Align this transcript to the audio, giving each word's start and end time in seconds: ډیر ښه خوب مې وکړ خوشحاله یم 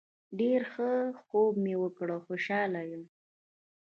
ډیر 0.39 0.61
ښه 0.71 0.89
خوب 1.23 1.53
مې 1.63 1.75
وکړ 1.83 2.09
خوشحاله 2.25 2.81
یم 2.89 3.03